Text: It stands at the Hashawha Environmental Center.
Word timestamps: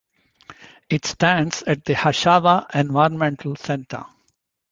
It 0.89 1.05
stands 1.05 1.61
at 1.61 1.85
the 1.85 1.93
Hashawha 1.93 2.73
Environmental 2.73 3.55
Center. 3.55 4.03